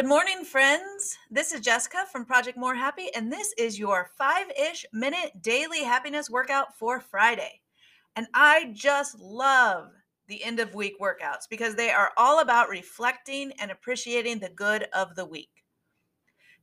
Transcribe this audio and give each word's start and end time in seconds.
Good 0.00 0.08
morning, 0.08 0.46
friends. 0.46 1.18
This 1.30 1.52
is 1.52 1.60
Jessica 1.60 2.06
from 2.10 2.24
Project 2.24 2.56
More 2.56 2.74
Happy, 2.74 3.14
and 3.14 3.30
this 3.30 3.52
is 3.58 3.78
your 3.78 4.08
five 4.16 4.46
ish 4.58 4.86
minute 4.94 5.42
daily 5.42 5.84
happiness 5.84 6.30
workout 6.30 6.74
for 6.74 7.00
Friday. 7.00 7.60
And 8.16 8.26
I 8.32 8.72
just 8.72 9.20
love 9.20 9.90
the 10.26 10.42
end 10.42 10.58
of 10.58 10.74
week 10.74 10.98
workouts 10.98 11.46
because 11.50 11.74
they 11.74 11.90
are 11.90 12.12
all 12.16 12.40
about 12.40 12.70
reflecting 12.70 13.52
and 13.60 13.70
appreciating 13.70 14.38
the 14.38 14.48
good 14.48 14.86
of 14.94 15.16
the 15.16 15.26
week. 15.26 15.50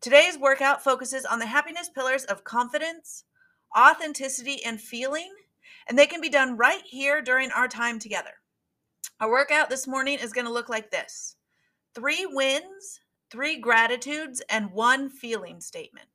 Today's 0.01 0.39
workout 0.39 0.83
focuses 0.83 1.23
on 1.23 1.37
the 1.37 1.45
happiness 1.45 1.91
pillars 1.93 2.23
of 2.23 2.43
confidence, 2.43 3.25
authenticity, 3.77 4.65
and 4.65 4.81
feeling, 4.81 5.31
and 5.87 5.95
they 5.95 6.07
can 6.07 6.21
be 6.21 6.29
done 6.29 6.57
right 6.57 6.81
here 6.83 7.21
during 7.21 7.51
our 7.51 7.67
time 7.67 7.99
together. 7.99 8.33
Our 9.19 9.29
workout 9.29 9.69
this 9.69 9.85
morning 9.85 10.17
is 10.17 10.33
going 10.33 10.47
to 10.47 10.53
look 10.53 10.69
like 10.69 10.89
this 10.89 11.35
three 11.93 12.25
wins 12.25 12.99
three 13.29 13.57
gratitudes, 13.57 14.41
and 14.49 14.71
one 14.71 15.09
feeling 15.09 15.59
statement. 15.59 16.07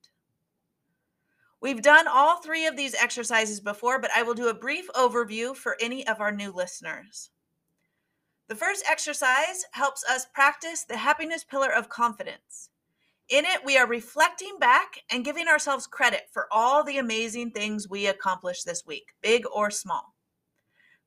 We've 1.60 1.82
done 1.82 2.08
all 2.08 2.38
three 2.38 2.66
of 2.66 2.76
these 2.76 2.94
exercises 2.94 3.60
before, 3.60 4.00
but 4.00 4.10
I 4.16 4.22
will 4.24 4.34
do 4.34 4.48
a 4.48 4.54
brief 4.54 4.88
overview 4.94 5.54
for 5.54 5.76
any 5.80 6.06
of 6.06 6.20
our 6.20 6.32
new 6.32 6.50
listeners. 6.50 7.30
The 8.48 8.56
first 8.56 8.84
exercise 8.90 9.64
helps 9.70 10.04
us 10.10 10.26
practice 10.34 10.84
the 10.84 10.96
happiness 10.96 11.44
pillar 11.44 11.72
of 11.72 11.88
confidence. 11.88 12.70
In 13.28 13.44
it, 13.44 13.64
we 13.64 13.78
are 13.78 13.86
reflecting 13.86 14.58
back 14.58 14.98
and 15.10 15.24
giving 15.24 15.46
ourselves 15.46 15.86
credit 15.86 16.22
for 16.32 16.48
all 16.50 16.82
the 16.82 16.98
amazing 16.98 17.52
things 17.52 17.88
we 17.88 18.06
accomplished 18.06 18.66
this 18.66 18.84
week, 18.84 19.14
big 19.22 19.44
or 19.54 19.70
small. 19.70 20.14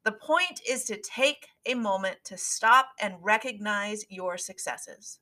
The 0.06 0.14
point 0.14 0.62
is 0.68 0.86
to 0.86 0.98
take 0.98 1.48
a 1.66 1.74
moment 1.74 2.18
to 2.26 2.38
stop 2.38 2.90
and 3.02 3.16
recognize 3.22 4.06
your 4.10 4.38
successes. 4.38 5.20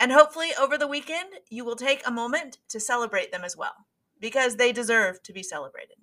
And 0.00 0.12
hopefully, 0.12 0.48
over 0.58 0.78
the 0.78 0.86
weekend, 0.86 1.28
you 1.50 1.62
will 1.62 1.76
take 1.76 2.00
a 2.06 2.10
moment 2.10 2.56
to 2.70 2.80
celebrate 2.80 3.30
them 3.30 3.44
as 3.44 3.54
well, 3.54 3.86
because 4.18 4.56
they 4.56 4.72
deserve 4.72 5.22
to 5.24 5.32
be 5.34 5.42
celebrated. 5.42 5.98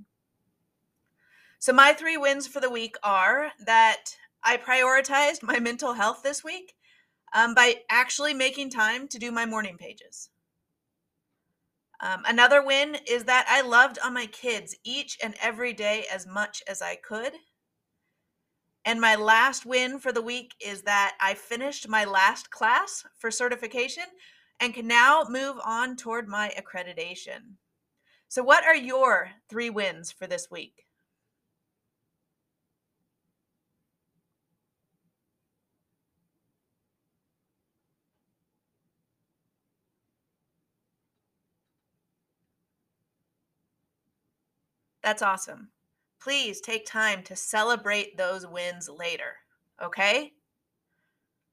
So, 1.57 1.73
my 1.73 1.93
three 1.93 2.15
wins 2.15 2.45
for 2.45 2.59
the 2.59 2.69
week 2.69 2.95
are 3.01 3.51
that 3.65 4.15
I 4.43 4.57
prioritized 4.57 5.41
my 5.41 5.59
mental 5.59 5.93
health 5.93 6.21
this 6.23 6.43
week 6.43 6.75
um, 7.33 7.55
by 7.55 7.77
actually 7.89 8.35
making 8.35 8.69
time 8.69 9.07
to 9.07 9.17
do 9.17 9.31
my 9.31 9.47
morning 9.47 9.77
pages. 9.79 10.29
Um, 11.99 12.21
another 12.27 12.63
win 12.63 12.97
is 13.07 13.23
that 13.23 13.47
I 13.49 13.61
loved 13.61 13.97
on 14.05 14.13
my 14.13 14.27
kids 14.27 14.75
each 14.83 15.17
and 15.23 15.33
every 15.41 15.73
day 15.73 16.05
as 16.13 16.27
much 16.27 16.61
as 16.67 16.83
I 16.83 16.95
could. 16.95 17.33
And 18.87 19.01
my 19.01 19.15
last 19.15 19.65
win 19.65 19.99
for 19.99 20.13
the 20.13 20.21
week 20.21 20.55
is 20.61 20.83
that 20.83 21.17
I 21.19 21.33
finished 21.33 21.89
my 21.89 22.05
last 22.05 22.51
class 22.51 23.03
for 23.17 23.29
certification 23.29 24.05
and 24.61 24.73
can 24.73 24.87
now 24.87 25.25
move 25.29 25.57
on 25.65 25.97
toward 25.97 26.29
my 26.29 26.53
accreditation. 26.57 27.57
So, 28.29 28.41
what 28.43 28.63
are 28.63 28.73
your 28.73 29.31
three 29.49 29.69
wins 29.69 30.13
for 30.13 30.25
this 30.25 30.49
week? 30.49 30.85
That's 45.03 45.21
awesome 45.21 45.71
please 46.19 46.61
take 46.61 46.85
time 46.85 47.23
to 47.23 47.35
celebrate 47.35 48.17
those 48.17 48.45
wins 48.45 48.89
later. 48.89 49.35
Okay? 49.81 50.33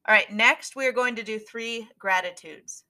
All 0.07 0.15
right, 0.15 0.31
next 0.31 0.77
we 0.77 0.87
are 0.87 0.93
going 0.93 1.17
to 1.17 1.23
do 1.23 1.39
three 1.39 1.89
gratitudes. 1.99 2.85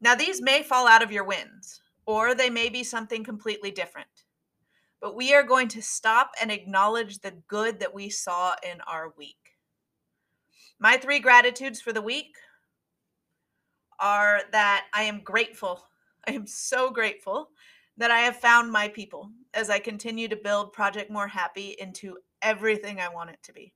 Now, 0.00 0.14
these 0.14 0.42
may 0.42 0.62
fall 0.62 0.86
out 0.86 1.02
of 1.02 1.12
your 1.12 1.24
wins, 1.24 1.80
or 2.06 2.34
they 2.34 2.50
may 2.50 2.68
be 2.68 2.84
something 2.84 3.24
completely 3.24 3.70
different. 3.70 4.08
But 5.00 5.16
we 5.16 5.34
are 5.34 5.42
going 5.42 5.68
to 5.68 5.82
stop 5.82 6.32
and 6.40 6.50
acknowledge 6.50 7.18
the 7.18 7.34
good 7.48 7.80
that 7.80 7.94
we 7.94 8.10
saw 8.10 8.54
in 8.62 8.80
our 8.86 9.12
week. 9.16 9.56
My 10.78 10.96
three 10.96 11.18
gratitudes 11.18 11.80
for 11.80 11.92
the 11.92 12.02
week 12.02 12.36
are 13.98 14.42
that 14.52 14.86
I 14.92 15.04
am 15.04 15.20
grateful. 15.20 15.84
I 16.26 16.32
am 16.32 16.46
so 16.46 16.90
grateful 16.90 17.50
that 17.96 18.10
I 18.10 18.20
have 18.20 18.36
found 18.36 18.72
my 18.72 18.88
people 18.88 19.30
as 19.52 19.70
I 19.70 19.78
continue 19.78 20.28
to 20.28 20.36
build 20.36 20.72
Project 20.72 21.10
More 21.10 21.28
Happy 21.28 21.76
into 21.78 22.18
everything 22.42 23.00
I 23.00 23.08
want 23.08 23.30
it 23.30 23.42
to 23.44 23.52
be. 23.52 23.72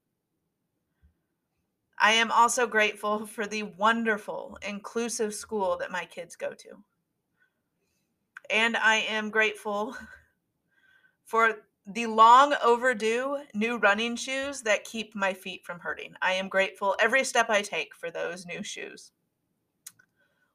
I 2.00 2.12
am 2.12 2.30
also 2.30 2.66
grateful 2.66 3.26
for 3.34 3.46
the 3.46 3.64
wonderful, 3.64 4.58
inclusive 4.66 5.34
school 5.34 5.76
that 5.78 5.90
my 5.90 6.04
kids 6.04 6.36
go 6.36 6.52
to. 6.54 6.68
And 8.50 8.76
I 8.76 8.96
am 9.08 9.30
grateful 9.30 9.96
for 11.24 11.56
the 11.86 12.06
long 12.06 12.54
overdue 12.62 13.38
new 13.54 13.78
running 13.78 14.14
shoes 14.14 14.62
that 14.62 14.84
keep 14.84 15.14
my 15.14 15.32
feet 15.32 15.64
from 15.64 15.80
hurting. 15.80 16.12
I 16.20 16.34
am 16.34 16.48
grateful 16.48 16.96
every 17.00 17.24
step 17.24 17.48
I 17.48 17.62
take 17.62 17.94
for 17.94 18.10
those 18.10 18.46
new 18.46 18.62
shoes. 18.62 19.12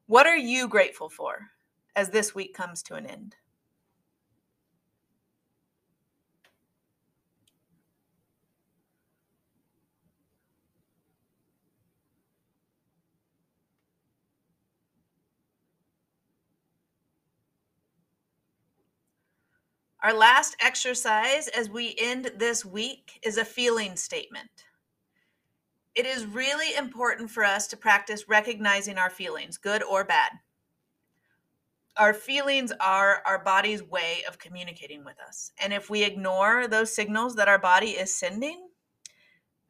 What 0.06 0.26
are 0.26 0.36
you 0.36 0.68
grateful 0.68 1.08
for 1.08 1.50
as 1.96 2.10
this 2.10 2.34
week 2.34 2.54
comes 2.54 2.82
to 2.84 2.94
an 2.94 3.06
end? 3.06 3.36
Our 20.04 20.12
last 20.12 20.54
exercise 20.60 21.48
as 21.48 21.70
we 21.70 21.96
end 21.98 22.32
this 22.36 22.62
week 22.62 23.18
is 23.22 23.38
a 23.38 23.44
feeling 23.44 23.96
statement. 23.96 24.50
It 25.94 26.04
is 26.04 26.26
really 26.26 26.76
important 26.76 27.30
for 27.30 27.42
us 27.42 27.66
to 27.68 27.78
practice 27.78 28.28
recognizing 28.28 28.98
our 28.98 29.08
feelings, 29.08 29.56
good 29.56 29.82
or 29.82 30.04
bad. 30.04 30.30
Our 31.96 32.12
feelings 32.12 32.70
are 32.80 33.22
our 33.24 33.42
body's 33.42 33.82
way 33.82 34.24
of 34.28 34.38
communicating 34.38 35.06
with 35.06 35.16
us. 35.26 35.52
And 35.58 35.72
if 35.72 35.88
we 35.88 36.04
ignore 36.04 36.68
those 36.68 36.94
signals 36.94 37.34
that 37.36 37.48
our 37.48 37.58
body 37.58 37.92
is 37.92 38.14
sending, 38.14 38.68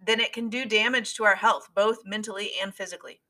then 0.04 0.18
it 0.18 0.32
can 0.32 0.48
do 0.48 0.64
damage 0.64 1.14
to 1.14 1.22
our 1.22 1.36
health, 1.36 1.68
both 1.76 1.98
mentally 2.04 2.50
and 2.60 2.74
physically. 2.74 3.20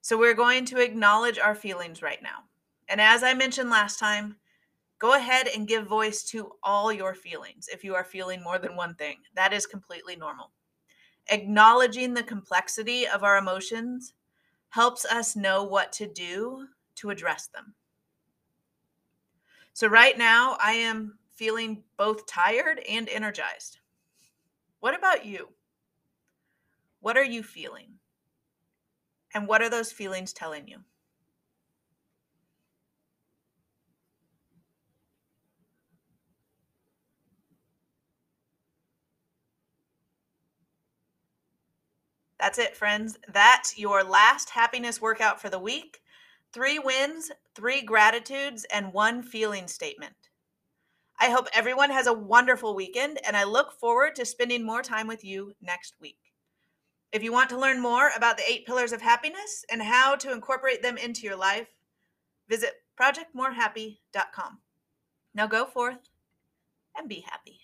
So 0.00 0.18
we're 0.18 0.34
going 0.34 0.64
to 0.64 0.82
acknowledge 0.82 1.38
our 1.38 1.54
feelings 1.54 2.02
right 2.02 2.20
now. 2.20 2.46
And 2.88 3.00
as 3.00 3.22
I 3.22 3.34
mentioned 3.34 3.70
last 3.70 4.00
time, 4.00 4.34
Go 5.00 5.14
ahead 5.14 5.48
and 5.48 5.66
give 5.66 5.86
voice 5.86 6.22
to 6.24 6.52
all 6.62 6.92
your 6.92 7.14
feelings 7.14 7.68
if 7.72 7.82
you 7.82 7.94
are 7.94 8.04
feeling 8.04 8.42
more 8.42 8.58
than 8.58 8.76
one 8.76 8.94
thing. 8.94 9.16
That 9.34 9.54
is 9.54 9.66
completely 9.66 10.14
normal. 10.14 10.52
Acknowledging 11.30 12.12
the 12.12 12.22
complexity 12.22 13.08
of 13.08 13.24
our 13.24 13.38
emotions 13.38 14.12
helps 14.68 15.06
us 15.06 15.34
know 15.34 15.64
what 15.64 15.90
to 15.92 16.06
do 16.06 16.66
to 16.96 17.08
address 17.08 17.46
them. 17.46 17.74
So, 19.72 19.88
right 19.88 20.18
now, 20.18 20.58
I 20.60 20.72
am 20.72 21.18
feeling 21.34 21.82
both 21.96 22.26
tired 22.26 22.80
and 22.86 23.08
energized. 23.08 23.78
What 24.80 24.94
about 24.94 25.24
you? 25.24 25.48
What 27.00 27.16
are 27.16 27.24
you 27.24 27.42
feeling? 27.42 27.94
And 29.32 29.48
what 29.48 29.62
are 29.62 29.70
those 29.70 29.92
feelings 29.92 30.34
telling 30.34 30.68
you? 30.68 30.80
That's 42.40 42.58
it, 42.58 42.74
friends. 42.74 43.18
That's 43.30 43.78
your 43.78 44.02
last 44.02 44.50
happiness 44.50 44.98
workout 44.98 45.42
for 45.42 45.50
the 45.50 45.58
week. 45.58 46.00
Three 46.54 46.78
wins, 46.78 47.30
three 47.54 47.82
gratitudes, 47.82 48.64
and 48.72 48.94
one 48.94 49.22
feeling 49.22 49.68
statement. 49.68 50.14
I 51.20 51.28
hope 51.28 51.48
everyone 51.52 51.90
has 51.90 52.06
a 52.06 52.14
wonderful 52.14 52.74
weekend, 52.74 53.20
and 53.26 53.36
I 53.36 53.44
look 53.44 53.72
forward 53.72 54.14
to 54.14 54.24
spending 54.24 54.64
more 54.64 54.80
time 54.80 55.06
with 55.06 55.22
you 55.22 55.52
next 55.60 55.96
week. 56.00 56.16
If 57.12 57.22
you 57.22 57.30
want 57.30 57.50
to 57.50 57.58
learn 57.58 57.78
more 57.78 58.10
about 58.16 58.38
the 58.38 58.50
eight 58.50 58.64
pillars 58.64 58.92
of 58.92 59.02
happiness 59.02 59.66
and 59.70 59.82
how 59.82 60.16
to 60.16 60.32
incorporate 60.32 60.82
them 60.82 60.96
into 60.96 61.26
your 61.26 61.36
life, 61.36 61.68
visit 62.48 62.72
projectmorehappy.com. 62.98 64.60
Now 65.34 65.46
go 65.46 65.66
forth 65.66 66.08
and 66.96 67.06
be 67.06 67.22
happy. 67.28 67.59